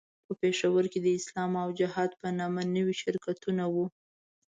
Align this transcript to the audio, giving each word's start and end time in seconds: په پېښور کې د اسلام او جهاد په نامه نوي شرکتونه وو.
په 0.25 0.33
پېښور 0.41 0.85
کې 0.91 0.99
د 1.01 1.07
اسلام 1.19 1.51
او 1.63 1.69
جهاد 1.79 2.11
په 2.21 2.27
نامه 2.39 2.61
نوي 2.75 2.95
شرکتونه 3.01 3.63
وو. 3.73 3.85